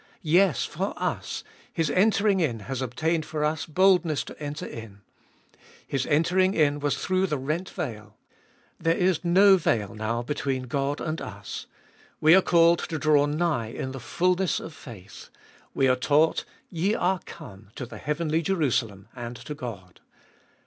[0.23, 5.01] Yes, for us, His entering in has obtained for us boldness to enter in.
[5.85, 8.17] His entering in was through the rent veil;
[8.79, 11.67] there is no veil now between God and us.
[12.19, 15.29] We are called to draw nigrh in o the fulness of faith.
[15.75, 19.99] We are taught, Ye are come to the heavenly Jerusalem, and to God.